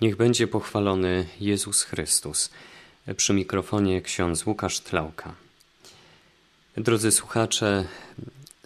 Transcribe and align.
Niech 0.00 0.16
będzie 0.16 0.46
pochwalony 0.46 1.26
Jezus 1.40 1.82
Chrystus. 1.82 2.50
Przy 3.16 3.34
mikrofonie 3.34 4.02
ksiądz 4.02 4.46
Łukasz 4.46 4.80
Tlauka. 4.80 5.34
Drodzy 6.76 7.12
słuchacze, 7.12 7.84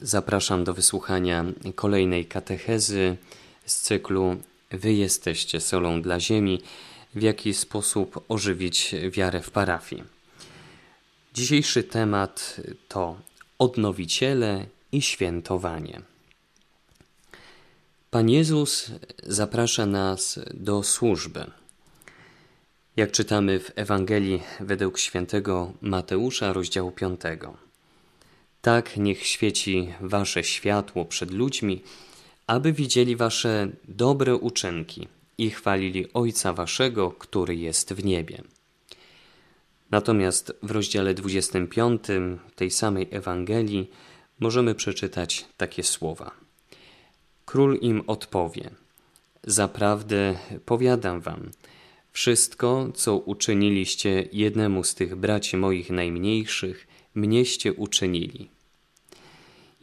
zapraszam 0.02 0.64
do 0.64 0.74
wysłuchania 0.74 1.44
kolejnej 1.74 2.26
katechezy 2.26 3.16
z 3.66 3.80
cyklu 3.80 4.36
Wy 4.70 4.92
jesteście 4.92 5.60
solą 5.60 6.02
dla 6.02 6.20
ziemi, 6.20 6.62
w 7.14 7.22
jaki 7.22 7.54
sposób 7.54 8.24
ożywić 8.28 8.94
wiarę 9.10 9.42
w 9.42 9.50
parafii. 9.50 10.04
Dzisiejszy 11.34 11.82
temat 11.82 12.60
to 12.88 13.16
odnowiciele 13.58 14.66
i 14.92 15.02
świętowanie. 15.02 16.00
Pan 18.10 18.28
Jezus 18.28 18.90
zaprasza 19.26 19.86
nas 19.86 20.40
do 20.54 20.82
służby. 20.82 21.50
Jak 22.96 23.12
czytamy 23.12 23.60
w 23.60 23.72
Ewangelii 23.76 24.42
według 24.60 24.98
świętego 24.98 25.72
Mateusza, 25.80 26.52
rozdziału 26.52 26.92
5. 26.92 27.20
Tak 28.62 28.96
niech 28.96 29.26
świeci 29.26 29.94
wasze 30.00 30.44
światło 30.44 31.04
przed 31.04 31.30
ludźmi, 31.30 31.82
aby 32.46 32.72
widzieli 32.72 33.16
wasze 33.16 33.68
dobre 33.88 34.36
uczynki 34.36 35.08
i 35.38 35.50
chwalili 35.50 36.12
Ojca 36.12 36.52
waszego, 36.52 37.10
który 37.10 37.56
jest 37.56 37.92
w 37.92 38.04
niebie. 38.04 38.42
Natomiast 39.90 40.52
w 40.62 40.70
rozdziale 40.70 41.14
25 41.14 42.02
tej 42.56 42.70
samej 42.70 43.08
Ewangelii 43.10 43.90
możemy 44.40 44.74
przeczytać 44.74 45.46
takie 45.56 45.82
słowa. 45.82 46.49
Król 47.50 47.78
im 47.80 48.02
odpowie: 48.06 48.70
Zaprawdę 49.44 50.38
powiadam 50.66 51.20
wam, 51.20 51.50
wszystko, 52.12 52.90
co 52.94 53.16
uczyniliście 53.16 54.28
jednemu 54.32 54.84
z 54.84 54.94
tych 54.94 55.16
braci 55.16 55.56
moich 55.56 55.90
najmniejszych, 55.90 56.86
mnieście 57.14 57.72
uczynili. 57.72 58.50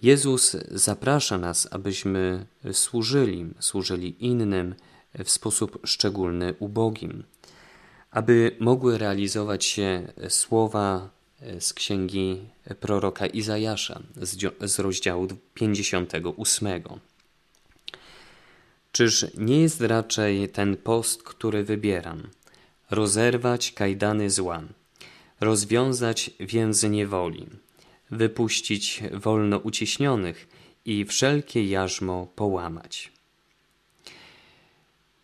Jezus 0.01 0.55
zaprasza 0.71 1.37
nas, 1.37 1.67
abyśmy 1.71 2.45
służyli, 2.71 3.45
służyli 3.59 4.15
innym 4.19 4.75
w 5.23 5.29
sposób 5.29 5.79
szczególny 5.83 6.53
ubogim, 6.59 7.23
aby 8.11 8.55
mogły 8.59 8.97
realizować 8.97 9.65
się 9.65 10.13
słowa 10.29 11.09
z 11.59 11.73
księgi 11.73 12.39
proroka 12.79 13.25
Izajasza 13.25 14.01
z 14.61 14.79
rozdziału 14.79 15.27
58. 15.53 16.67
Czyż 18.97 19.25
nie 19.37 19.61
jest 19.61 19.81
raczej 19.81 20.49
ten 20.49 20.77
post, 20.77 21.23
który 21.23 21.63
wybieram, 21.63 22.23
rozerwać 22.91 23.71
kajdany 23.71 24.29
zła, 24.29 24.61
rozwiązać 25.39 26.31
więzy 26.39 26.89
niewoli, 26.89 27.45
wypuścić 28.11 29.03
wolno 29.13 29.57
uciśnionych 29.57 30.47
i 30.85 31.05
wszelkie 31.05 31.65
jarzmo 31.65 32.27
połamać? 32.35 33.11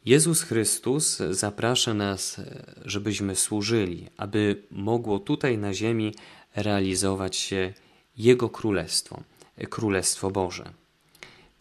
Jezus 0.06 0.42
Chrystus 0.42 1.18
zaprasza 1.18 1.94
nas, 1.94 2.42
żebyśmy 2.86 3.36
służyli, 3.36 4.08
aby 4.18 4.64
mogło 4.72 5.20
tutaj 5.20 5.58
na 5.58 5.74
ziemi 5.74 6.16
realizować 6.56 7.36
się 7.36 7.74
Jego 8.18 8.50
Królestwo, 8.50 9.24
Królestwo 9.70 10.32
Boże. 10.32 10.83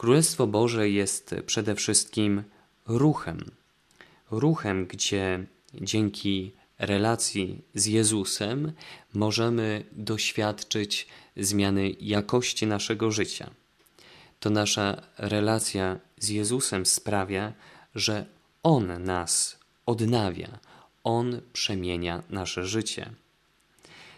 Królestwo 0.02 0.46
Boże 0.46 0.88
jest 0.88 1.34
przede 1.46 1.74
wszystkim 1.74 2.42
ruchem. 2.86 3.50
Ruchem, 4.30 4.86
gdzie 4.86 5.46
dzięki 5.74 6.52
relacji 6.78 7.62
z 7.74 7.86
Jezusem 7.86 8.72
możemy 9.14 9.84
doświadczyć 9.92 11.06
zmiany 11.36 11.90
jakości 12.00 12.66
naszego 12.66 13.10
życia. 13.10 13.50
To 14.40 14.50
nasza 14.50 15.02
relacja 15.18 15.98
z 16.18 16.28
Jezusem 16.28 16.86
sprawia, 16.86 17.52
że 17.94 18.26
On 18.62 19.04
nas 19.04 19.58
odnawia, 19.86 20.58
On 21.04 21.40
przemienia 21.52 22.22
nasze 22.30 22.66
życie. 22.66 23.10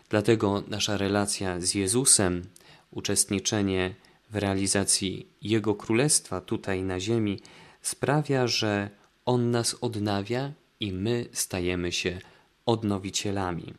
Dlatego 0.09 0.63
nasza 0.69 0.97
relacja 0.97 1.61
z 1.61 1.75
Jezusem, 1.75 2.43
uczestniczenie 2.91 3.95
w 4.35 4.37
realizacji 4.37 5.27
Jego 5.43 5.75
Królestwa 5.75 6.41
tutaj 6.41 6.83
na 6.83 7.01
ziemi 7.01 7.41
sprawia, 7.83 8.47
że 8.47 8.91
On 9.25 9.51
nas 9.51 9.77
odnawia 9.81 10.53
i 10.81 10.93
my 10.93 11.29
stajemy 11.33 11.93
się 11.93 12.19
odnowicielami. 12.67 13.75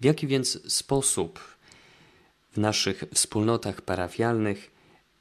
W 0.00 0.04
jaki 0.04 0.26
więc 0.26 0.72
sposób 0.72 1.40
w 2.52 2.56
naszych 2.56 3.04
wspólnotach 3.14 3.82
parafialnych 3.82 4.70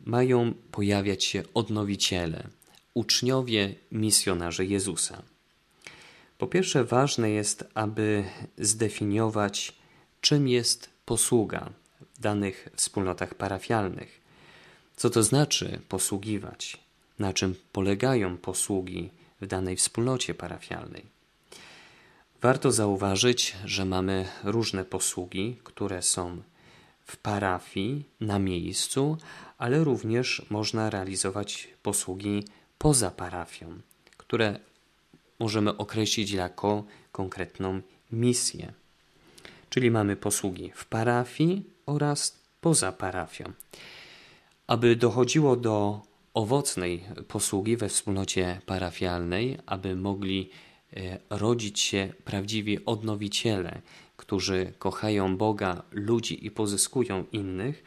mają 0.05 0.53
pojawiać 0.71 1.23
się 1.23 1.43
odnowiciele, 1.53 2.47
uczniowie, 2.93 3.75
misjonarze 3.91 4.65
Jezusa? 4.65 5.21
Po 6.37 6.47
pierwsze, 6.47 6.83
ważne 6.83 7.29
jest, 7.29 7.63
aby 7.73 8.23
zdefiniować, 8.57 9.73
czym 10.21 10.47
jest 10.47 10.89
posługa, 11.05 11.69
danych 12.19 12.69
wspólnotach 12.75 13.35
parafialnych. 13.35 14.21
Co 14.95 15.09
to 15.09 15.23
znaczy 15.23 15.79
posługiwać? 15.89 16.77
Na 17.19 17.33
czym 17.33 17.55
polegają 17.71 18.37
posługi 18.37 19.09
w 19.41 19.47
danej 19.47 19.75
wspólnocie 19.75 20.33
parafialnej? 20.33 21.05
Warto 22.41 22.71
zauważyć, 22.71 23.55
że 23.65 23.85
mamy 23.85 24.25
różne 24.43 24.85
posługi, 24.85 25.57
które 25.63 26.01
są 26.01 26.41
w 27.05 27.17
parafii, 27.17 28.03
na 28.21 28.39
miejscu, 28.39 29.17
ale 29.57 29.83
również 29.83 30.45
można 30.49 30.89
realizować 30.89 31.67
posługi 31.83 32.43
poza 32.77 33.11
parafią, 33.11 33.79
które 34.17 34.59
możemy 35.39 35.77
określić 35.77 36.31
jako 36.31 36.83
konkretną 37.11 37.81
misję. 38.11 38.73
Czyli 39.69 39.91
mamy 39.91 40.15
posługi 40.15 40.71
w 40.75 40.85
parafii 40.85 41.76
oraz 41.87 42.39
poza 42.61 42.91
parafią. 42.91 43.53
Aby 44.67 44.95
dochodziło 44.95 45.55
do 45.55 46.01
owocnej 46.33 47.03
posługi 47.27 47.77
we 47.77 47.89
wspólnocie 47.89 48.61
parafialnej, 48.65 49.57
aby 49.65 49.95
mogli 49.95 50.49
e, 50.93 51.19
rodzić 51.29 51.79
się 51.79 52.13
prawdziwi 52.25 52.85
odnowiciele, 52.85 53.81
którzy 54.17 54.73
kochają 54.79 55.37
Boga, 55.37 55.83
ludzi 55.91 56.45
i 56.45 56.51
pozyskują 56.51 57.25
innych, 57.31 57.83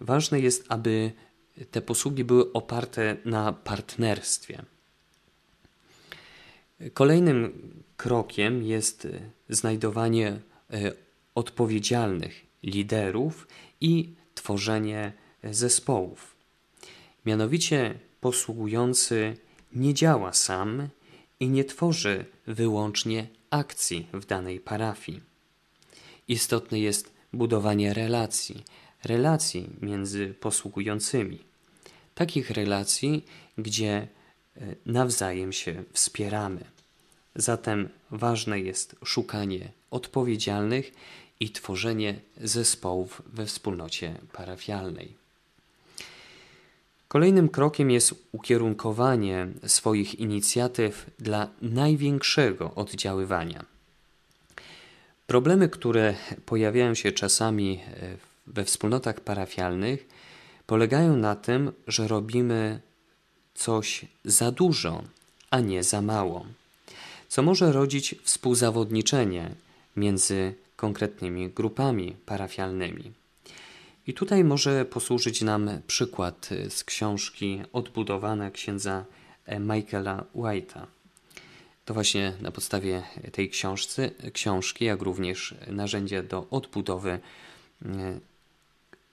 ważne 0.00 0.40
jest, 0.40 0.64
aby 0.68 1.12
te 1.70 1.82
posługi 1.82 2.24
były 2.24 2.52
oparte 2.52 3.16
na 3.24 3.52
partnerstwie. 3.52 4.62
Kolejnym 6.94 7.52
krokiem 7.96 8.62
jest 8.62 9.08
znajdowanie 9.48 10.28
e, 10.28 10.92
odpowiedzialnych 11.34 12.51
liderów 12.62 13.48
i 13.80 14.14
tworzenie 14.34 15.12
zespołów. 15.44 16.34
Mianowicie 17.26 17.98
posługujący 18.20 19.36
nie 19.72 19.94
działa 19.94 20.32
sam 20.32 20.88
i 21.40 21.48
nie 21.48 21.64
tworzy 21.64 22.24
wyłącznie 22.46 23.26
akcji 23.50 24.06
w 24.12 24.26
danej 24.26 24.60
parafii. 24.60 25.20
Istotne 26.28 26.80
jest 26.80 27.12
budowanie 27.32 27.94
relacji, 27.94 28.64
relacji 29.04 29.70
między 29.82 30.34
posługującymi. 30.40 31.38
Takich 32.14 32.50
relacji, 32.50 33.24
gdzie 33.58 33.92
e, 33.92 34.08
nawzajem 34.86 35.52
się 35.52 35.84
wspieramy. 35.92 36.64
Zatem 37.34 37.88
ważne 38.10 38.60
jest 38.60 38.96
szukanie 39.04 39.72
odpowiedzialnych 39.90 40.92
i 41.42 41.50
tworzenie 41.50 42.20
zespołów 42.40 43.22
we 43.26 43.46
wspólnocie 43.46 44.14
parafialnej. 44.32 45.14
Kolejnym 47.08 47.48
krokiem 47.48 47.90
jest 47.90 48.14
ukierunkowanie 48.32 49.48
swoich 49.66 50.14
inicjatyw 50.14 51.10
dla 51.18 51.48
największego 51.62 52.74
oddziaływania. 52.74 53.64
Problemy, 55.26 55.68
które 55.68 56.14
pojawiają 56.46 56.94
się 56.94 57.12
czasami 57.12 57.80
e, 57.80 58.16
we 58.46 58.64
wspólnotach 58.64 59.20
parafialnych, 59.20 60.08
polegają 60.66 61.16
na 61.16 61.36
tym, 61.36 61.72
że 61.86 62.08
robimy 62.08 62.80
coś 63.54 64.06
za 64.24 64.50
dużo, 64.50 65.02
a 65.50 65.60
nie 65.60 65.82
za 65.84 66.02
mało, 66.02 66.46
co 67.28 67.42
może 67.42 67.72
rodzić 67.72 68.14
współzawodniczenie 68.22 69.54
między 69.96 70.54
konkretnymi 70.82 71.50
grupami 71.50 72.16
parafialnymi. 72.26 73.12
I 74.06 74.14
tutaj 74.14 74.44
może 74.44 74.84
posłużyć 74.84 75.42
nam 75.42 75.70
przykład 75.86 76.48
z 76.68 76.84
książki 76.84 77.62
Odbudowane 77.72 78.50
księdza 78.50 79.04
Michaela 79.60 80.24
White'a. 80.34 80.86
To 81.84 81.94
właśnie 81.94 82.32
na 82.40 82.50
podstawie 82.50 83.02
tej 83.32 83.50
książce, 83.50 84.10
książki, 84.32 84.84
jak 84.84 85.02
również 85.02 85.54
narzędzia 85.66 86.22
do 86.22 86.46
odbudowy 86.50 87.10
e, 87.10 87.20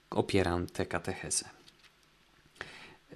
opieram 0.09 0.67
tę 0.67 0.85
katechezę. 0.85 1.45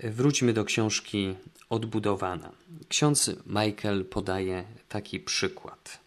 Wróćmy 0.03 0.53
do 0.53 0.65
książki 0.65 1.35
Odbudowana. 1.69 2.51
Ksiądz 2.89 3.31
Michael 3.45 4.05
podaje 4.05 4.63
taki 4.89 5.19
przykład. 5.19 6.02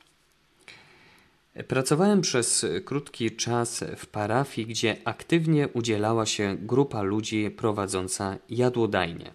Pracowałem 1.69 2.21
przez 2.21 2.67
krótki 2.85 3.31
czas 3.31 3.85
w 3.97 4.07
parafii, 4.07 4.67
gdzie 4.67 4.97
aktywnie 5.05 5.69
udzielała 5.69 6.27
się 6.27 6.57
grupa 6.61 7.03
ludzi 7.03 7.51
prowadząca 7.51 8.37
jadłodajnie. 8.51 9.33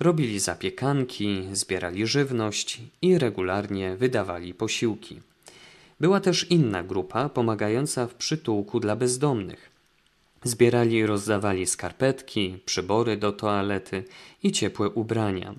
Robili 0.00 0.40
zapiekanki, 0.40 1.42
zbierali 1.52 2.06
żywność 2.06 2.80
i 3.02 3.18
regularnie 3.18 3.96
wydawali 3.96 4.54
posiłki. 4.54 5.20
Była 6.00 6.20
też 6.20 6.50
inna 6.50 6.82
grupa 6.82 7.28
pomagająca 7.28 8.06
w 8.06 8.14
przytułku 8.14 8.80
dla 8.80 8.96
bezdomnych. 8.96 9.70
Zbierali 10.44 10.96
i 10.96 11.06
rozdawali 11.06 11.66
skarpetki, 11.66 12.58
przybory 12.64 13.16
do 13.16 13.32
toalety 13.32 14.04
i 14.42 14.52
ciepłe 14.52 14.90
ubrania. 14.90 15.54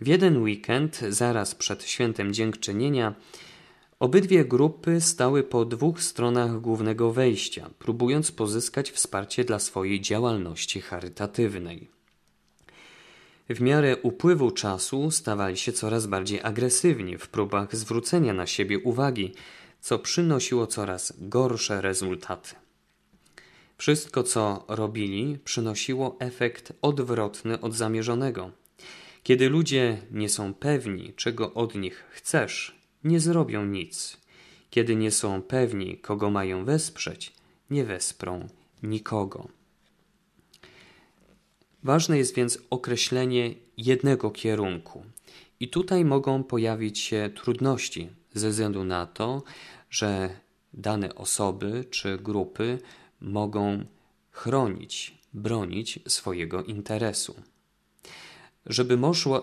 W 0.00 0.06
jeden 0.06 0.42
weekend, 0.42 1.00
zaraz 1.08 1.54
przed 1.54 1.84
świętem 1.84 2.34
dziękczynienia, 2.34 3.14
obydwie 3.98 4.44
grupy 4.44 5.00
stały 5.00 5.42
po 5.42 5.64
dwóch 5.64 6.02
stronach 6.02 6.60
głównego 6.60 7.12
wejścia, 7.12 7.70
próbując 7.78 8.32
pozyskać 8.32 8.90
wsparcie 8.90 9.44
dla 9.44 9.58
swojej 9.58 10.00
działalności 10.00 10.80
charytatywnej. 10.80 11.88
W 13.48 13.60
miarę 13.60 13.96
upływu 13.96 14.50
czasu 14.50 15.10
stawali 15.10 15.56
się 15.56 15.72
coraz 15.72 16.06
bardziej 16.06 16.40
agresywni 16.42 17.18
w 17.18 17.28
próbach 17.28 17.76
zwrócenia 17.76 18.32
na 18.32 18.46
siebie 18.46 18.78
uwagi, 18.78 19.32
co 19.80 19.98
przynosiło 19.98 20.66
coraz 20.66 21.12
gorsze 21.18 21.80
rezultaty. 21.80 22.54
Wszystko, 23.78 24.22
co 24.22 24.64
robili, 24.68 25.38
przynosiło 25.44 26.16
efekt 26.18 26.72
odwrotny 26.82 27.60
od 27.60 27.74
zamierzonego. 27.74 28.50
Kiedy 29.22 29.48
ludzie 29.48 29.98
nie 30.10 30.28
są 30.28 30.54
pewni, 30.54 31.12
czego 31.16 31.54
od 31.54 31.74
nich 31.74 32.04
chcesz, 32.10 32.75
nie 33.06 33.20
zrobią 33.20 33.64
nic. 33.64 34.16
Kiedy 34.70 34.96
nie 34.96 35.10
są 35.10 35.42
pewni, 35.42 35.98
kogo 35.98 36.30
mają 36.30 36.64
wesprzeć, 36.64 37.32
nie 37.70 37.84
wesprą 37.84 38.48
nikogo. 38.82 39.48
Ważne 41.82 42.18
jest 42.18 42.34
więc 42.34 42.58
określenie 42.70 43.54
jednego 43.76 44.30
kierunku. 44.30 45.04
I 45.60 45.68
tutaj 45.68 46.04
mogą 46.04 46.44
pojawić 46.44 46.98
się 46.98 47.30
trudności 47.34 48.08
ze 48.34 48.50
względu 48.50 48.84
na 48.84 49.06
to, 49.06 49.42
że 49.90 50.30
dane 50.74 51.14
osoby 51.14 51.84
czy 51.90 52.18
grupy 52.18 52.78
mogą 53.20 53.84
chronić, 54.30 55.18
bronić 55.32 55.98
swojego 56.08 56.62
interesu. 56.62 57.34
Żeby 58.66 58.96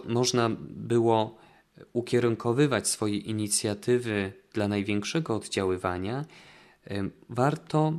można 0.07 0.50
było 0.60 1.42
ukierunkowywać 1.93 2.87
swoje 2.87 3.17
inicjatywy 3.17 4.33
dla 4.53 4.67
największego 4.67 5.35
oddziaływania, 5.35 6.25
warto 7.29 7.93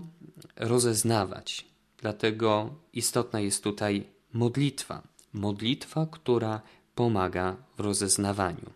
rozeznawać. 0.56 1.66
Dlatego 1.98 2.74
istotna 2.92 3.40
jest 3.40 3.64
tutaj 3.64 4.06
modlitwa. 4.32 5.02
Modlitwa, 5.32 6.06
która 6.10 6.60
pomaga 6.94 7.56
w 7.76 7.80
rozeznawaniu. 7.80 8.70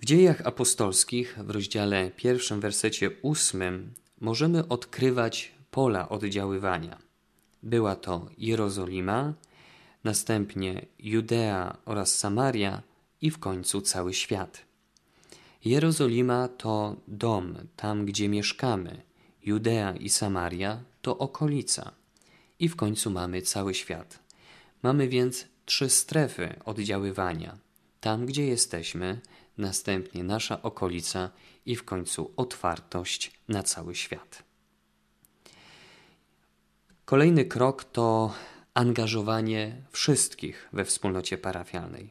W 0.00 0.04
dziejach 0.04 0.46
apostolskich 0.46 1.38
w 1.38 1.50
rozdziale 1.50 2.10
pierwszym, 2.10 2.60
wersecie 2.60 3.10
ósmym 3.22 3.92
możemy 4.20 4.68
odkrywać 4.68 5.52
pola 5.70 6.08
oddziaływania. 6.08 6.98
Była 7.62 7.96
to 7.96 8.26
Jerozolima, 8.38 9.34
następnie 10.04 10.86
Judea 10.98 11.76
oraz 11.84 12.14
Samaria 12.14 12.82
i 13.20 13.30
w 13.30 13.38
końcu 13.38 13.80
cały 13.80 14.14
świat. 14.14 14.62
Jerozolima 15.64 16.48
to 16.48 16.96
dom, 17.08 17.54
tam 17.76 18.06
gdzie 18.06 18.28
mieszkamy. 18.28 19.02
Judea 19.42 19.96
i 19.96 20.08
Samaria 20.08 20.82
to 21.02 21.18
okolica. 21.18 21.92
I 22.58 22.68
w 22.68 22.76
końcu 22.76 23.10
mamy 23.10 23.42
cały 23.42 23.74
świat. 23.74 24.18
Mamy 24.82 25.08
więc 25.08 25.46
trzy 25.64 25.88
strefy 25.88 26.54
oddziaływania. 26.64 27.58
Tam, 28.00 28.26
gdzie 28.26 28.46
jesteśmy, 28.46 29.20
następnie 29.58 30.24
nasza 30.24 30.62
okolica 30.62 31.30
i 31.66 31.76
w 31.76 31.84
końcu 31.84 32.32
otwartość 32.36 33.32
na 33.48 33.62
cały 33.62 33.94
świat. 33.94 34.42
Kolejny 37.04 37.44
krok 37.44 37.84
to 37.84 38.34
angażowanie 38.74 39.76
wszystkich 39.90 40.68
we 40.72 40.84
wspólnocie 40.84 41.38
parafialnej. 41.38 42.10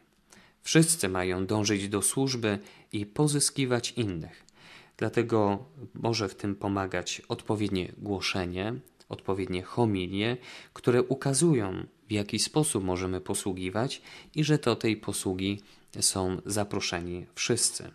Wszyscy 0.61 1.09
mają 1.09 1.45
dążyć 1.45 1.89
do 1.89 2.01
służby 2.01 2.59
i 2.91 3.05
pozyskiwać 3.05 3.91
innych. 3.91 4.45
Dlatego 4.97 5.65
może 5.93 6.29
w 6.29 6.35
tym 6.35 6.55
pomagać 6.55 7.21
odpowiednie 7.27 7.91
głoszenie, 7.97 8.73
odpowiednie 9.09 9.63
homilie, 9.63 10.37
które 10.73 11.03
ukazują, 11.03 11.85
w 12.07 12.11
jaki 12.11 12.39
sposób 12.39 12.83
możemy 12.83 13.21
posługiwać 13.21 14.01
i 14.35 14.43
że 14.43 14.57
do 14.57 14.75
tej 14.75 14.97
posługi 14.97 15.61
są 15.99 16.41
zaproszeni 16.45 17.25
wszyscy. 17.35 17.91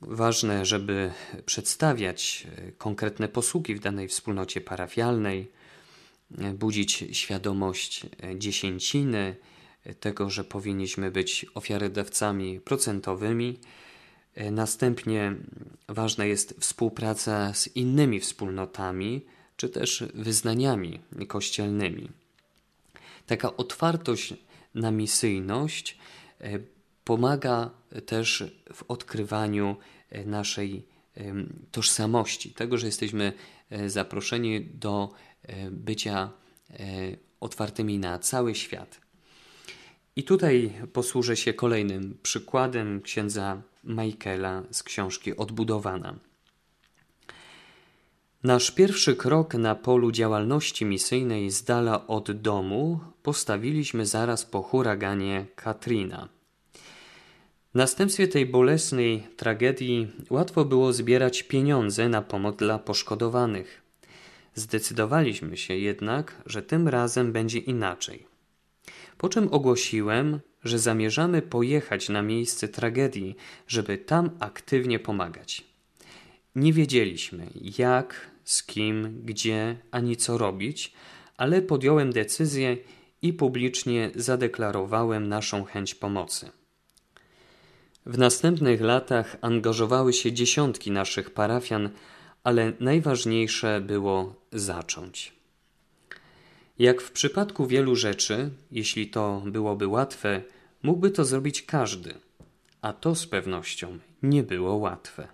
Ważne, 0.00 0.66
żeby 0.66 1.12
przedstawiać 1.46 2.46
e, 2.56 2.72
konkretne 2.72 3.28
posługi 3.28 3.74
w 3.74 3.80
danej 3.80 4.08
wspólnocie 4.08 4.60
parafialnej, 4.60 5.50
budzić 6.54 7.04
świadomość 7.12 8.06
e, 8.06 8.38
dziesięciny, 8.38 9.36
tego, 10.00 10.30
że 10.30 10.44
powinniśmy 10.44 11.10
być 11.10 11.46
ofiarodawcami 11.54 12.60
procentowymi. 12.60 13.58
Następnie 14.50 15.36
ważna 15.88 16.24
jest 16.24 16.54
współpraca 16.60 17.54
z 17.54 17.76
innymi 17.76 18.20
wspólnotami 18.20 19.26
czy 19.56 19.68
też 19.68 20.04
wyznaniami 20.14 21.00
kościelnymi. 21.28 22.08
Taka 23.26 23.56
otwartość 23.56 24.34
na 24.74 24.90
misyjność 24.90 25.98
pomaga 27.04 27.70
też 28.06 28.44
w 28.74 28.82
odkrywaniu 28.88 29.76
e, 30.10 30.24
naszej 30.24 30.82
tożsamości, 31.70 32.50
tego, 32.50 32.78
że 32.78 32.86
jesteśmy 32.86 33.32
e, 33.70 33.90
zaproszeni 33.90 34.60
do 34.60 35.10
e, 35.10 35.31
bycia 35.70 36.30
otwartymi 37.40 37.98
na 37.98 38.18
cały 38.18 38.54
świat. 38.54 39.00
I 40.16 40.24
tutaj 40.24 40.72
posłużę 40.92 41.36
się 41.36 41.54
kolejnym 41.54 42.18
przykładem 42.22 43.00
księdza 43.00 43.62
Michaela 43.84 44.62
z 44.70 44.82
książki 44.82 45.36
Odbudowana. 45.36 46.14
Nasz 48.44 48.70
pierwszy 48.70 49.16
krok 49.16 49.54
na 49.54 49.74
polu 49.74 50.12
działalności 50.12 50.84
misyjnej 50.84 51.50
z 51.50 51.64
dala 51.64 52.06
od 52.06 52.32
domu 52.32 53.00
postawiliśmy 53.22 54.06
zaraz 54.06 54.44
po 54.44 54.62
huraganie 54.62 55.46
Katrina– 55.56 56.28
w 57.72 57.74
następstwie 57.74 58.28
tej 58.28 58.46
bolesnej 58.46 59.26
tragedii 59.36 60.08
łatwo 60.30 60.64
było 60.64 60.92
zbierać 60.92 61.42
pieniądze 61.42 62.08
na 62.08 62.22
pomoc 62.22 62.56
dla 62.56 62.78
poszkodowanych. 62.78 63.81
Zdecydowaliśmy 64.54 65.56
się 65.56 65.76
jednak, 65.76 66.42
że 66.46 66.62
tym 66.62 66.88
razem 66.88 67.32
będzie 67.32 67.58
inaczej. 67.58 68.26
Po 69.18 69.28
czym 69.28 69.48
ogłosiłem, 69.52 70.40
że 70.64 70.78
zamierzamy 70.78 71.42
pojechać 71.42 72.08
na 72.08 72.22
miejsce 72.22 72.68
tragedii, 72.68 73.36
żeby 73.68 73.98
tam 73.98 74.30
aktywnie 74.40 74.98
pomagać. 74.98 75.64
Nie 76.54 76.72
wiedzieliśmy 76.72 77.46
jak, 77.78 78.30
z 78.44 78.62
kim, 78.62 79.22
gdzie 79.24 79.76
ani 79.90 80.16
co 80.16 80.38
robić, 80.38 80.92
ale 81.36 81.62
podjąłem 81.62 82.12
decyzję 82.12 82.76
i 83.22 83.32
publicznie 83.32 84.10
zadeklarowałem 84.14 85.28
naszą 85.28 85.64
chęć 85.64 85.94
pomocy. 85.94 86.50
W 88.06 88.18
następnych 88.18 88.80
latach 88.80 89.36
angażowały 89.40 90.12
się 90.12 90.32
dziesiątki 90.32 90.90
naszych 90.90 91.30
parafian, 91.30 91.90
ale 92.44 92.72
najważniejsze 92.80 93.80
było 93.80 94.34
zacząć. 94.52 95.32
Jak 96.78 97.02
w 97.02 97.12
przypadku 97.12 97.66
wielu 97.66 97.96
rzeczy, 97.96 98.50
jeśli 98.70 99.06
to 99.06 99.42
byłoby 99.46 99.86
łatwe, 99.86 100.42
mógłby 100.82 101.10
to 101.10 101.24
zrobić 101.24 101.62
każdy, 101.62 102.14
a 102.82 102.92
to 102.92 103.14
z 103.14 103.26
pewnością 103.26 103.98
nie 104.22 104.42
było 104.42 104.76
łatwe. 104.76 105.28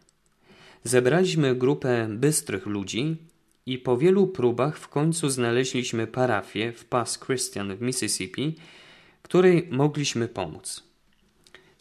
Zebraliśmy 0.85 1.57
grupę 1.57 2.07
bystrych 2.11 2.67
ludzi 2.67 3.17
i 3.67 3.79
po 3.79 3.99
wielu 3.99 4.27
próbach 4.27 4.79
w 4.79 4.89
końcu 4.89 5.31
znaleźliśmy 5.31 6.07
parafię 6.07 6.73
w 6.73 6.85
Pass 6.85 7.19
Christian 7.19 7.77
w 7.77 7.81
Mississippi, 7.81 8.57
której 9.23 9.69
mogliśmy 9.71 10.29
pomóc. 10.29 10.88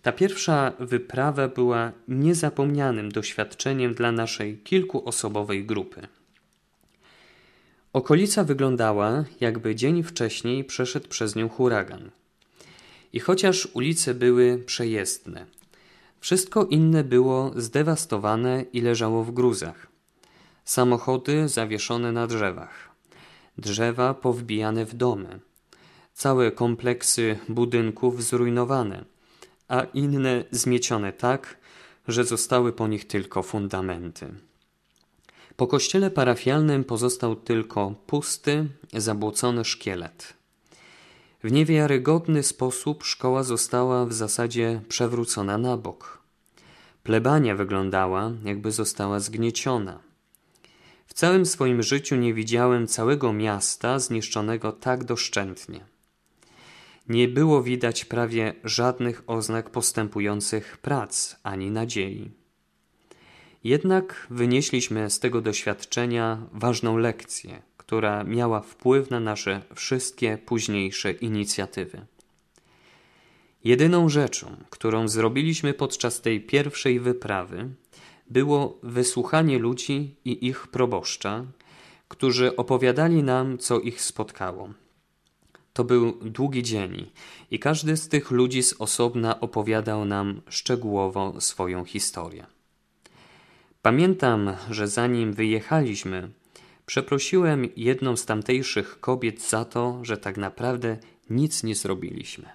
Ta 0.07 0.11
pierwsza 0.11 0.73
wyprawa 0.79 1.47
była 1.47 1.91
niezapomnianym 2.07 3.11
doświadczeniem 3.11 3.93
dla 3.93 4.11
naszej 4.11 4.57
kilkuosobowej 4.57 5.65
grupy. 5.65 6.07
Okolica 7.93 8.43
wyglądała, 8.43 9.23
jakby 9.39 9.75
dzień 9.75 10.03
wcześniej 10.03 10.63
przeszedł 10.63 11.07
przez 11.07 11.35
nią 11.35 11.49
huragan. 11.49 12.11
I 13.13 13.19
chociaż 13.19 13.67
ulice 13.73 14.13
były 14.13 14.57
przejezdne, 14.65 15.45
wszystko 16.19 16.65
inne 16.65 17.03
było 17.03 17.51
zdewastowane 17.55 18.65
i 18.73 18.81
leżało 18.81 19.23
w 19.23 19.31
gruzach. 19.31 19.87
Samochody 20.65 21.47
zawieszone 21.47 22.11
na 22.11 22.27
drzewach, 22.27 22.89
drzewa 23.57 24.13
powbijane 24.13 24.85
w 24.85 24.95
domy, 24.95 25.39
całe 26.13 26.51
kompleksy 26.51 27.39
budynków 27.49 28.23
zrujnowane, 28.23 29.16
a 29.67 29.83
inne 29.83 30.43
zmiecione 30.51 31.13
tak, 31.13 31.57
że 32.07 32.23
zostały 32.23 32.73
po 32.73 32.87
nich 32.87 33.07
tylko 33.07 33.43
fundamenty. 33.43 34.33
Po 35.55 35.67
kościele 35.67 36.11
parafialnym 36.11 36.83
pozostał 36.83 37.35
tylko 37.35 37.95
pusty, 38.07 38.65
zabłocony 38.93 39.65
szkielet. 39.65 40.33
W 41.43 41.51
niewiarygodny 41.51 42.43
sposób 42.43 43.03
szkoła 43.03 43.43
została 43.43 44.05
w 44.05 44.13
zasadzie 44.13 44.81
przewrócona 44.89 45.57
na 45.57 45.77
bok. 45.77 46.21
Plebania 47.03 47.55
wyglądała, 47.55 48.31
jakby 48.43 48.71
została 48.71 49.19
zgnieciona. 49.19 49.99
W 51.07 51.13
całym 51.13 51.45
swoim 51.45 51.83
życiu 51.83 52.15
nie 52.15 52.33
widziałem 52.33 52.87
całego 52.87 53.33
miasta 53.33 53.99
zniszczonego 53.99 54.71
tak 54.71 55.03
doszczętnie. 55.03 55.96
Nie 57.09 57.27
było 57.27 57.63
widać 57.63 58.05
prawie 58.05 58.53
żadnych 58.63 59.23
oznak 59.27 59.69
postępujących 59.69 60.77
prac 60.77 61.35
ani 61.43 61.71
nadziei. 61.71 62.31
Jednak 63.63 64.27
wynieśliśmy 64.29 65.09
z 65.09 65.19
tego 65.19 65.41
doświadczenia 65.41 66.37
ważną 66.53 66.97
lekcję, 66.97 67.61
która 67.77 68.23
miała 68.23 68.61
wpływ 68.61 69.09
na 69.09 69.19
nasze 69.19 69.61
wszystkie 69.75 70.37
późniejsze 70.37 71.11
inicjatywy. 71.11 72.05
Jedyną 73.63 74.09
rzeczą, 74.09 74.47
którą 74.69 75.07
zrobiliśmy 75.07 75.73
podczas 75.73 76.21
tej 76.21 76.41
pierwszej 76.41 76.99
wyprawy, 76.99 77.69
było 78.29 78.79
wysłuchanie 78.83 79.59
ludzi 79.59 80.15
i 80.25 80.47
ich 80.47 80.67
proboszcza, 80.67 81.45
którzy 82.07 82.55
opowiadali 82.55 83.23
nam, 83.23 83.57
co 83.57 83.79
ich 83.79 84.01
spotkało. 84.01 84.69
To 85.77 85.83
był 85.83 86.11
długi 86.11 86.63
dzień 86.63 87.11
i 87.51 87.59
każdy 87.59 87.97
z 87.97 88.09
tych 88.09 88.31
ludzi 88.31 88.63
z 88.63 88.73
osobna 88.73 89.39
opowiadał 89.39 90.05
nam 90.05 90.41
szczegółowo 90.49 91.41
swoją 91.41 91.85
historię. 91.85 92.45
Pamiętam, 93.81 94.55
że 94.69 94.87
zanim 94.87 95.33
wyjechaliśmy, 95.33 96.29
przeprosiłem 96.85 97.69
jedną 97.75 98.17
z 98.17 98.25
tamtejszych 98.25 98.99
kobiet 98.99 99.41
za 99.41 99.65
to, 99.65 99.99
że 100.01 100.17
tak 100.17 100.37
naprawdę 100.37 100.97
nic 101.29 101.63
nie 101.63 101.75
zrobiliśmy. 101.75 102.49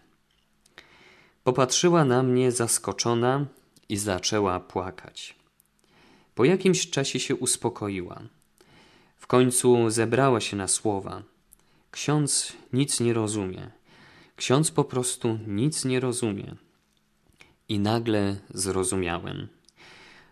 Popatrzyła 1.44 2.04
na 2.04 2.22
mnie 2.22 2.52
zaskoczona 2.52 3.46
i 3.88 3.96
zaczęła 3.96 4.60
płakać. 4.60 5.36
Po 6.34 6.44
jakimś 6.44 6.90
czasie 6.90 7.20
się 7.20 7.36
uspokoiła. 7.36 8.22
W 9.18 9.26
końcu 9.26 9.90
zebrała 9.90 10.40
się 10.40 10.56
na 10.56 10.68
słowa. 10.68 11.31
Ksiądz 11.92 12.52
nic 12.72 13.00
nie 13.00 13.12
rozumie. 13.12 13.70
Ksiądz 14.36 14.70
po 14.70 14.84
prostu 14.84 15.38
nic 15.46 15.84
nie 15.84 16.00
rozumie. 16.00 16.54
I 17.68 17.78
nagle 17.78 18.36
zrozumiałem. 18.54 19.48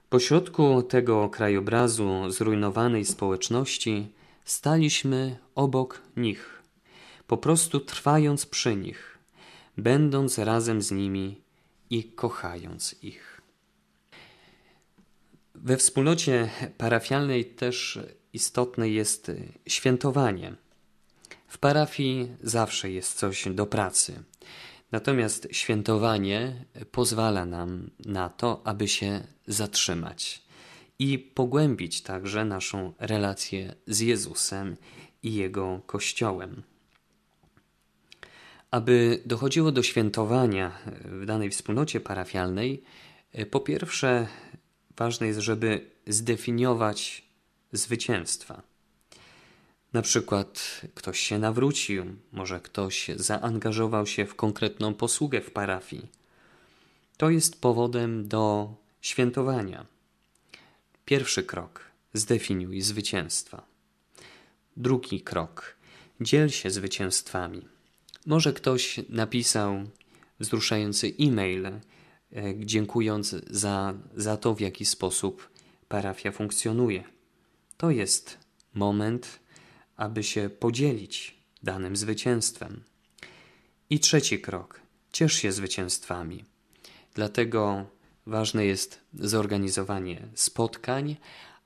Pośrodku 0.08 0.82
tego 0.82 1.28
krajobrazu 1.28 2.30
zrujnowanej 2.30 3.04
społeczności 3.04 4.08
staliśmy 4.44 5.38
obok 5.54 6.02
nich, 6.16 6.62
po 7.26 7.36
prostu 7.36 7.80
trwając 7.80 8.46
przy 8.46 8.76
nich, 8.76 9.18
będąc 9.76 10.38
razem 10.38 10.82
z 10.82 10.90
nimi 10.90 11.40
i 11.90 12.04
kochając 12.04 12.96
ich. 13.02 13.40
We 15.54 15.76
wspólnocie 15.76 16.50
parafialnej 16.78 17.44
też 17.44 17.98
istotne 18.32 18.88
jest 18.88 19.32
świętowanie. 19.66 20.56
W 21.50 21.58
parafii 21.58 22.28
zawsze 22.42 22.90
jest 22.90 23.18
coś 23.18 23.48
do 23.48 23.66
pracy. 23.66 24.22
Natomiast 24.92 25.48
świętowanie 25.50 26.64
pozwala 26.90 27.44
nam 27.44 27.90
na 28.04 28.28
to, 28.28 28.62
aby 28.64 28.88
się 28.88 29.26
zatrzymać 29.46 30.42
i 30.98 31.18
pogłębić 31.18 32.02
także 32.02 32.44
naszą 32.44 32.92
relację 32.98 33.74
z 33.86 34.00
Jezusem 34.00 34.76
i 35.22 35.34
Jego 35.34 35.80
Kościołem. 35.86 36.62
Aby 38.70 39.22
dochodziło 39.26 39.72
do 39.72 39.82
świętowania 39.82 40.78
w 41.04 41.24
danej 41.26 41.50
wspólnocie 41.50 42.00
parafialnej, 42.00 42.82
po 43.50 43.60
pierwsze 43.60 44.26
ważne 44.96 45.26
jest, 45.26 45.40
żeby 45.40 45.90
zdefiniować 46.06 47.22
zwycięstwa. 47.72 48.69
Na 49.92 50.02
przykład 50.02 50.80
ktoś 50.94 51.20
się 51.20 51.38
nawrócił, 51.38 52.04
może 52.32 52.60
ktoś 52.60 53.10
zaangażował 53.16 54.06
się 54.06 54.26
w 54.26 54.34
konkretną 54.34 54.94
posługę 54.94 55.40
w 55.40 55.50
parafii. 55.50 56.08
To 57.16 57.30
jest 57.30 57.60
powodem 57.60 58.28
do 58.28 58.74
świętowania. 59.00 59.86
Pierwszy 61.04 61.42
krok 61.42 61.84
zdefiniuj 62.12 62.80
zwycięstwa. 62.80 63.62
Drugi 64.76 65.20
krok 65.20 65.76
dziel 66.20 66.48
się 66.48 66.70
zwycięstwami. 66.70 67.68
Może 68.26 68.52
ktoś 68.52 69.00
napisał 69.08 69.84
wzruszający 70.40 71.12
e-mail, 71.20 71.66
e, 71.66 71.80
dziękując 72.58 73.36
za, 73.50 73.94
za 74.16 74.36
to, 74.36 74.54
w 74.54 74.60
jaki 74.60 74.84
sposób 74.84 75.50
parafia 75.88 76.32
funkcjonuje. 76.32 77.04
To 77.76 77.90
jest 77.90 78.38
moment, 78.74 79.40
aby 80.00 80.22
się 80.22 80.50
podzielić 80.50 81.34
danym 81.62 81.96
zwycięstwem. 81.96 82.82
I 83.90 84.00
trzeci 84.00 84.40
krok: 84.40 84.80
ciesz 85.12 85.32
się 85.32 85.52
zwycięstwami. 85.52 86.44
Dlatego 87.14 87.86
ważne 88.26 88.66
jest 88.66 89.00
zorganizowanie 89.14 90.28
spotkań, 90.34 91.16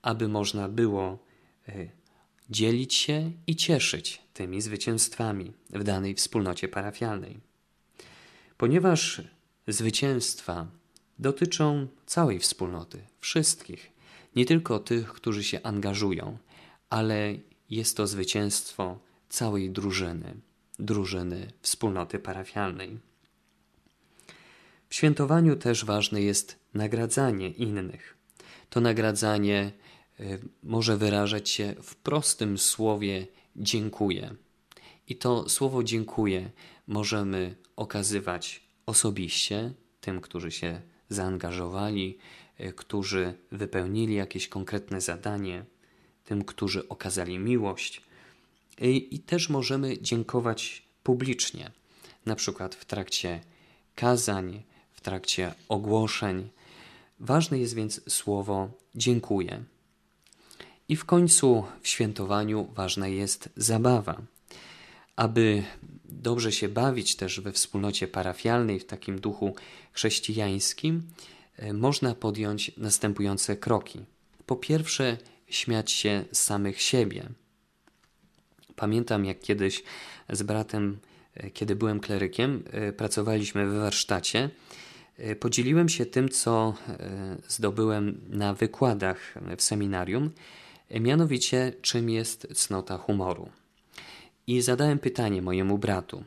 aby 0.03 0.29
można 0.29 0.69
było 0.69 1.19
e, 1.69 1.89
dzielić 2.51 2.95
się 2.95 3.33
i 3.47 3.57
cieszyć 3.57 4.23
tymi 4.33 4.61
zwycięstwami 4.61 5.53
w 5.71 5.85
danej 5.85 6.15
wspólnocie 6.15 6.69
parafialnej. 6.69 7.41
Ponieważ 8.57 9.23
zwycięstwa 9.69 10.67
dotyczą 11.19 11.87
całej 12.07 12.39
wspólnoty, 12.39 12.99
wszystkich, 13.21 13.93
nie 14.37 14.47
tylko 14.47 14.79
tych, 14.79 15.13
którzy 15.13 15.45
się 15.45 15.63
angażują, 15.63 16.39
ale 16.91 17.35
jest 17.75 17.97
to 17.97 18.07
zwycięstwo 18.07 18.99
całej 19.29 19.71
drużyny, 19.71 20.35
drużyny 20.79 21.53
wspólnoty 21.63 22.19
parafialnej. 22.19 22.99
W 24.89 24.95
świętowaniu 24.95 25.57
też 25.57 25.85
ważne 25.85 26.23
jest 26.23 26.59
nagradzanie 26.75 27.51
innych. 27.51 28.17
To 28.71 28.81
nagradzanie 28.81 29.73
y, 30.21 30.39
może 30.63 30.97
wyrażać 30.97 31.49
się 31.49 31.75
w 31.83 31.97
prostym 31.97 32.59
słowie 32.59 33.27
dziękuję. 33.57 34.35
I 35.09 35.17
to 35.17 35.49
słowo 35.49 35.83
dziękuję 35.83 36.51
możemy 36.87 37.57
okazywać 37.77 38.63
osobiście 38.87 39.73
tym, 40.01 40.21
którzy 40.21 40.51
się 40.51 40.81
zaangażowali, 41.09 42.19
y, 42.61 42.73
którzy 42.73 43.35
wypełnili 43.53 44.15
jakieś 44.15 44.49
konkretne 44.49 45.01
zadanie, 45.01 45.65
tym, 46.25 46.45
którzy 46.45 46.89
okazali 46.89 47.39
miłość. 47.39 48.03
I, 48.81 49.15
I, 49.15 49.19
też 49.19 49.49
możemy 49.49 50.03
dziękować 50.03 50.83
publicznie, 51.03 51.71
na 52.27 52.37
przykład 52.37 52.75
w 52.75 52.85
trakcie 52.85 53.41
kazań, 53.95 54.63
w 54.93 55.01
trakcie 55.01 55.55
ogłoszeń. 55.69 56.51
Ważne 57.21 57.59
jest 57.59 57.75
więc 57.75 58.13
słowo 58.13 58.71
dziękuję. 58.95 59.65
I 60.89 60.97
w 60.97 61.05
końcu 61.05 61.65
w 61.83 61.89
świętowaniu 61.89 62.69
ważna 62.75 63.09
jest 63.09 63.49
zabawa. 63.57 64.23
Aby 65.17 65.63
dobrze 66.05 66.53
się 66.53 66.69
bawić 66.69 67.17
też 67.17 67.41
we 67.41 67.53
wspólnocie 67.53 68.09
parafialnej, 68.09 68.81
w 68.81 68.87
takim 68.87 69.21
duchu 69.21 69.55
chrześcijańskim, 69.93 71.03
e, 71.57 71.73
można 71.73 72.15
podjąć 72.15 72.77
następujące 72.77 73.57
kroki. 73.57 74.01
Po 74.47 74.57
pierwsze, 74.57 75.19
śmiać 75.49 75.91
się 75.91 76.25
z 76.33 76.43
samych 76.43 76.83
siebie. 76.83 77.29
Pamiętam, 78.77 79.25
jak 79.25 79.41
kiedyś 79.41 79.83
z 80.31 80.43
bratem 80.43 80.99
kiedy 81.55 81.77
byłem 81.77 82.01
klerykiem, 82.01 82.65
pracowaliśmy 82.97 83.67
w 83.67 83.75
warsztacie. 83.75 84.51
Podzieliłem 85.41 85.89
się 85.89 86.07
tym, 86.07 86.29
co 86.29 86.75
zdobyłem 87.49 88.21
na 88.29 88.55
wykładach 88.55 89.35
w 89.57 89.63
seminarium, 89.63 90.31
mianowicie 90.91 91.73
czym 91.83 92.11
jest 92.11 92.47
cnota 92.55 92.99
humoru. 92.99 93.49
I 94.47 94.61
zadałem 94.61 94.99
pytanie 94.99 95.43
mojemu 95.43 95.79
bratu, 95.79 96.25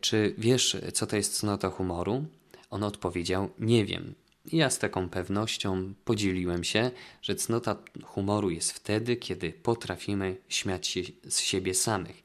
czy 0.00 0.34
wiesz, 0.38 0.76
co 0.92 1.06
to 1.06 1.16
jest 1.16 1.38
cnota 1.38 1.70
humoru? 1.70 2.24
On 2.70 2.82
odpowiedział: 2.82 3.50
Nie 3.58 3.84
wiem. 3.84 4.14
Ja 4.46 4.70
z 4.70 4.78
taką 4.78 5.08
pewnością 5.08 5.94
podzieliłem 6.04 6.64
się, 6.64 6.90
że 7.22 7.34
cnota 7.34 7.76
humoru 8.04 8.50
jest 8.50 8.72
wtedy, 8.72 9.16
kiedy 9.16 9.52
potrafimy 9.52 10.36
śmiać 10.48 10.86
się 10.86 11.00
z 11.28 11.40
siebie 11.40 11.74
samych. 11.74 12.22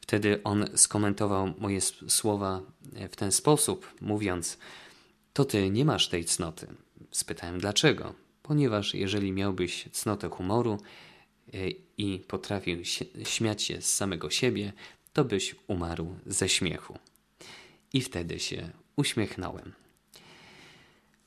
Wtedy 0.00 0.42
on 0.42 0.64
skomentował 0.74 1.54
moje 1.58 1.80
słowa 2.08 2.62
w 3.10 3.16
ten 3.16 3.32
sposób, 3.32 3.94
mówiąc: 4.00 4.58
To 5.32 5.44
ty 5.44 5.70
nie 5.70 5.84
masz 5.84 6.08
tej 6.08 6.24
cnoty. 6.24 6.66
Spytałem 7.10 7.58
dlaczego. 7.60 8.14
Ponieważ 8.42 8.94
jeżeli 8.94 9.32
miałbyś 9.32 9.88
cnotę 9.92 10.28
humoru 10.28 10.78
e, 11.54 11.70
i 11.98 12.18
potrafił 12.18 12.84
śmiać 13.24 13.62
się 13.62 13.82
z 13.82 13.94
samego 13.94 14.30
siebie, 14.30 14.72
to 15.12 15.24
byś 15.24 15.54
umarł 15.66 16.16
ze 16.26 16.48
śmiechu. 16.48 16.98
I 17.92 18.00
wtedy 18.00 18.40
się 18.40 18.70
uśmiechnąłem. 18.96 19.83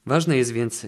Ważna 0.08 0.36
jest 0.36 0.52
więc 0.52 0.86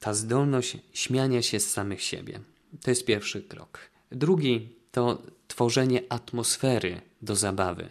ta 0.00 0.14
zdolność 0.14 0.76
śmiania 0.92 1.42
się 1.42 1.60
z 1.60 1.70
samych 1.70 2.02
siebie. 2.02 2.40
To 2.82 2.90
jest 2.90 3.04
pierwszy 3.04 3.42
krok. 3.42 3.78
Drugi 4.10 4.76
to 4.90 5.22
tworzenie 5.48 6.02
atmosfery 6.08 7.00
do 7.22 7.36
zabawy. 7.36 7.90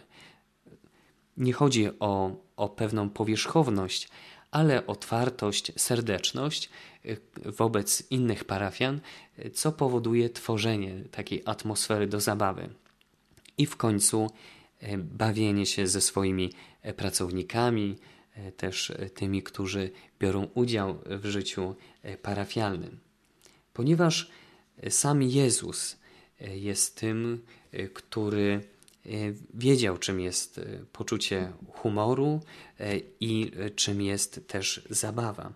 Nie 1.36 1.52
chodzi 1.52 1.88
o, 2.00 2.36
o 2.56 2.68
pewną 2.68 3.10
powierzchowność, 3.10 4.08
ale 4.50 4.86
otwartość, 4.86 5.72
serdeczność 5.76 6.70
y, 7.04 7.20
wobec 7.44 8.10
innych 8.10 8.44
parafian, 8.44 9.00
co 9.54 9.72
powoduje 9.72 10.30
tworzenie 10.30 11.04
takiej 11.10 11.42
atmosfery 11.44 12.06
do 12.06 12.20
zabawy. 12.20 12.68
I 13.58 13.66
w 13.66 13.76
końcu 13.76 14.30
bawienie 14.98 15.66
się 15.66 15.86
ze 15.86 16.00
swoimi 16.00 16.52
e, 16.82 16.94
pracownikami, 16.94 17.96
e, 17.96 18.25
też 18.56 18.90
e, 18.90 19.10
tymi, 19.10 19.42
którzy 19.42 19.90
biorą 20.20 20.48
udział 20.54 20.98
w 21.06 21.26
życiu 21.26 21.74
parafialnym. 22.22 22.98
Ponieważ 23.72 24.30
sam 24.90 25.22
Jezus 25.22 25.96
jest 26.40 26.96
tym, 26.96 27.42
który 27.94 28.60
wiedział, 29.54 29.98
czym 29.98 30.20
jest 30.20 30.60
poczucie 30.92 31.52
humoru 31.72 32.40
i 33.20 33.50
czym 33.76 34.02
jest 34.02 34.48
też 34.48 34.82
zabawa. 34.90 35.52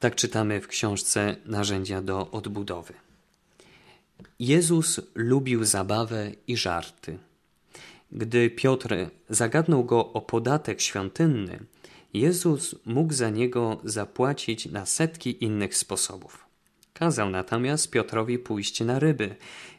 Tak 0.00 0.14
czytamy 0.14 0.60
w 0.60 0.68
książce 0.68 1.36
Narzędzia 1.44 2.02
do 2.02 2.30
odbudowy. 2.30 2.94
Jezus 4.38 5.00
lubił 5.14 5.64
zabawę 5.64 6.32
i 6.46 6.56
żarty. 6.56 7.18
Gdy 8.12 8.50
Piotr 8.50 8.96
zagadnął 9.28 9.84
go 9.84 10.12
o 10.12 10.20
podatek 10.20 10.80
świątynny, 10.80 11.58
Jezus 12.14 12.74
mógł 12.84 13.12
za 13.12 13.30
niego 13.30 13.80
zapłacić 13.84 14.66
na 14.66 14.86
setki 14.86 15.44
innych 15.44 15.76
sposobów. 15.76 16.46
Kazał 16.92 17.30
natomiast 17.30 17.90
Piotrowi 17.90 18.38
pójść 18.38 18.80
na 18.80 18.98
ryby 18.98 19.36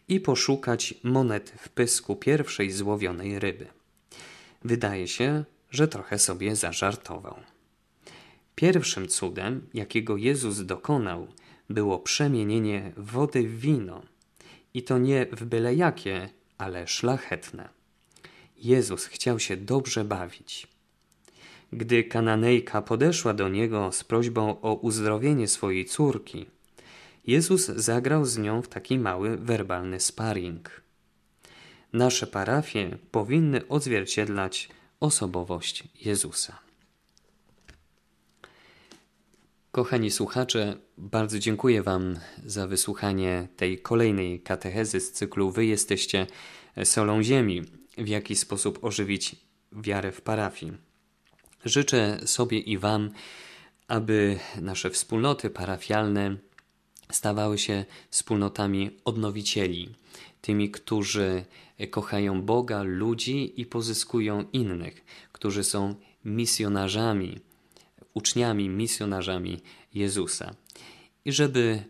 i 0.08 0.20
poszukać 0.20 0.94
monet 1.04 1.54
w 1.58 1.70
pysku 1.70 2.16
pierwszej 2.16 2.72
złowionej 2.72 3.40
ryby. 3.40 3.68
Wydaje 4.64 5.08
się, 5.08 5.44
że 5.72 5.88
trochę 5.88 6.20
sobie 6.20 6.56
zażartował. 6.56 7.36
Pierwszym 8.56 9.08
cudem, 9.08 9.68
jakiego 9.74 10.18
Jezus 10.18 10.60
dokonał, 10.60 11.28
było 11.70 12.00
przemienienie 12.00 12.92
wody 12.98 13.44
w 13.44 13.60
wino. 13.60 14.02
I 14.74 14.84
to 14.84 14.98
nie 14.98 15.26
w 15.32 15.46
byle 15.46 15.76
jakie, 15.76 16.30
ale 16.58 16.88
szlachetne. 16.88 17.77
Jezus 18.58 19.06
chciał 19.06 19.40
się 19.40 19.58
dobrze 19.58 20.04
bawić. 20.04 20.68
Gdy 21.74 22.04
Kananejka 22.04 22.82
podeszła 22.82 23.34
do 23.34 23.50
niego 23.50 23.92
z 23.92 24.04
prośbą 24.04 24.62
o 24.62 24.74
uzdrowienie 24.74 25.48
swojej 25.48 25.86
córki, 25.86 26.46
Jezus 27.28 27.66
zagrał 27.66 28.26
z 28.26 28.38
nią 28.38 28.62
w 28.62 28.68
taki 28.68 29.00
mały 29.00 29.38
werbalny 29.38 30.00
sparring. 30.00 30.82
Nasze 31.94 32.28
parafie 32.28 32.98
powinny 33.12 33.68
odzwierciedlać 33.68 34.70
osobowość 35.00 35.84
Jezusa. 36.06 36.60
Kochani 39.72 40.12
słuchacze, 40.12 40.78
bardzo 40.98 41.40
dziękuję 41.40 41.84
Wam 41.84 42.20
za 42.46 42.68
wysłuchanie 42.68 43.48
tej 43.58 43.82
kolejnej 43.82 44.40
katechezy 44.40 45.00
z 45.00 45.12
cyklu 45.12 45.52
Wy 45.52 45.66
jesteście 45.66 46.28
solą 46.84 47.24
ziemi 47.24 47.64
w 47.98 48.08
jaki 48.08 48.36
sposób 48.36 48.84
ożywić 48.84 49.36
wiarę 49.72 50.12
w 50.12 50.22
parafii. 50.22 50.74
Życzę 51.66 52.20
sobie 52.26 52.60
i 52.60 52.78
Wam, 52.78 53.10
aby 53.88 54.40
nasze 54.62 54.90
wspólnoty 54.90 55.50
parafialne 55.50 56.36
stawały 57.12 57.58
się 57.58 57.86
wspólnotami 58.10 58.92
odnowicieli, 59.06 59.96
tymi, 60.42 60.72
którzy 60.72 61.46
kochają 61.92 62.42
Boga, 62.42 62.84
ludzi 62.84 63.62
i 63.62 63.66
pozyskują 63.66 64.46
innych, 64.54 65.06
którzy 65.32 65.64
są 65.64 65.96
misjonarzami, 66.26 67.40
uczniami, 68.14 68.70
misjonarzami 68.70 69.60
Jezusa. 69.94 70.56
I 71.26 71.32
żeby 71.32 71.84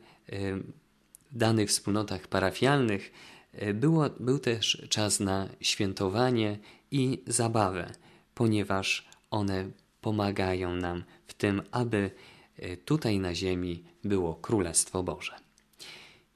w 1.31 1.37
danych 1.37 1.69
wspólnotach 1.69 2.27
parafialnych 2.27 3.11
E, 3.11 3.36
było, 3.73 4.09
był 4.19 4.39
też 4.39 4.87
czas 4.89 5.19
na 5.19 5.49
świętowanie 5.61 6.59
i 6.91 7.23
zabawę, 7.27 7.93
ponieważ 8.33 9.09
one 9.31 9.71
pomagają 10.01 10.75
nam 10.75 11.03
w 11.27 11.33
tym, 11.33 11.61
aby 11.71 12.11
e, 12.57 12.77
tutaj 12.77 13.19
na 13.19 13.35
ziemi 13.35 13.83
było 14.03 14.35
Królestwo 14.35 15.03
Boże. 15.03 15.35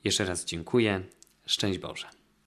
Jeszcze 0.03 0.25
raz 0.25 0.45
dziękuję. 0.45 1.03
Szczęść 1.45 1.79
Boże. 1.79 2.20